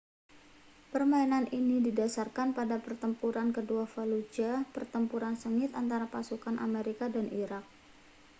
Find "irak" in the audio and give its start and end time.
7.41-7.61